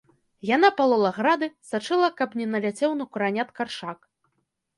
Яна 0.49 0.69
палола 0.79 1.11
грады, 1.17 1.49
сачыла 1.71 2.09
каб 2.23 2.29
не 2.41 2.47
наляцеў 2.55 2.97
на 3.03 3.09
куранят 3.11 3.49
каршак. 3.61 3.99